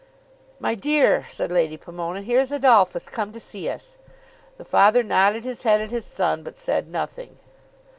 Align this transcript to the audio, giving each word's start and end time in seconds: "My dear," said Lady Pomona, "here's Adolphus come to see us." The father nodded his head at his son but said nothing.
"My 0.59 0.73
dear," 0.73 1.23
said 1.29 1.51
Lady 1.51 1.77
Pomona, 1.77 2.21
"here's 2.21 2.51
Adolphus 2.51 3.07
come 3.07 3.31
to 3.33 3.39
see 3.39 3.69
us." 3.69 3.97
The 4.57 4.65
father 4.65 5.03
nodded 5.03 5.43
his 5.43 5.61
head 5.61 5.79
at 5.79 5.89
his 5.91 6.05
son 6.05 6.41
but 6.41 6.57
said 6.57 6.87
nothing. 6.87 7.37